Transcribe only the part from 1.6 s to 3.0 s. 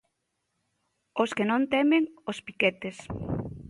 temen os piquetes.